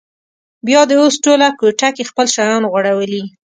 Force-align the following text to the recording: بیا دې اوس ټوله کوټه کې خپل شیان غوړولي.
بیا 0.67 0.81
دې 0.89 0.95
اوس 1.01 1.15
ټوله 1.23 1.47
کوټه 1.59 1.89
کې 1.95 2.03
خپل 2.09 2.27
شیان 2.35 2.63
غوړولي. 2.71 3.23